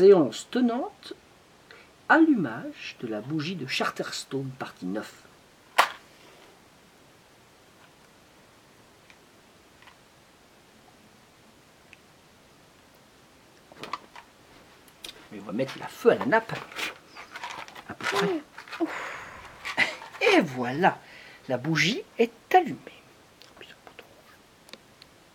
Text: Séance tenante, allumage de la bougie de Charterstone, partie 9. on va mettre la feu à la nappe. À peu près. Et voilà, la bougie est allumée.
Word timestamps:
Séance 0.00 0.48
tenante, 0.50 1.12
allumage 2.08 2.96
de 3.02 3.06
la 3.06 3.20
bougie 3.20 3.54
de 3.54 3.66
Charterstone, 3.66 4.48
partie 4.58 4.86
9. 4.86 5.12
on 15.34 15.38
va 15.42 15.52
mettre 15.52 15.78
la 15.78 15.86
feu 15.86 16.12
à 16.12 16.14
la 16.14 16.24
nappe. 16.24 16.54
À 17.90 17.92
peu 17.92 18.06
près. 18.06 18.40
Et 20.22 20.40
voilà, 20.40 20.98
la 21.46 21.58
bougie 21.58 22.02
est 22.18 22.32
allumée. 22.54 22.99